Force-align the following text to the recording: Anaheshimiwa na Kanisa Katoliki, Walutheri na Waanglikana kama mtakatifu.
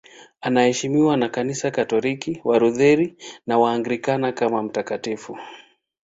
Anaheshimiwa 0.41 1.17
na 1.17 1.29
Kanisa 1.29 1.71
Katoliki, 1.71 2.41
Walutheri 2.43 3.17
na 3.47 3.57
Waanglikana 3.59 4.31
kama 4.31 4.63
mtakatifu. 4.63 5.37